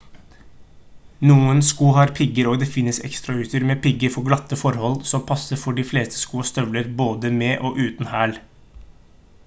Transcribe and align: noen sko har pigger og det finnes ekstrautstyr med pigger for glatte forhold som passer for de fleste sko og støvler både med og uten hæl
noen 1.31 1.59
sko 1.67 1.89
har 1.97 2.13
pigger 2.19 2.47
og 2.53 2.61
det 2.63 2.69
finnes 2.77 2.99
ekstrautstyr 3.09 3.65
med 3.71 3.83
pigger 3.83 4.13
for 4.15 4.25
glatte 4.29 4.59
forhold 4.61 5.05
som 5.11 5.25
passer 5.33 5.61
for 5.65 5.77
de 5.81 5.85
fleste 5.91 6.21
sko 6.23 6.41
og 6.45 6.47
støvler 6.51 6.89
både 7.03 7.31
med 7.43 7.69
og 7.69 7.79
uten 7.87 8.11
hæl 8.15 8.35